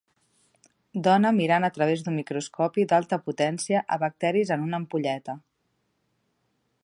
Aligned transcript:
Dona 1.07 1.31
mirant 1.39 1.67
a 1.67 1.69
través 1.75 2.05
d'un 2.07 2.17
microscopi 2.21 2.87
d'alta 2.93 3.19
potència 3.27 3.83
a 3.97 4.01
bacteris 4.07 4.53
en 4.57 4.63
una 4.69 4.79
ampolleta 4.83 5.39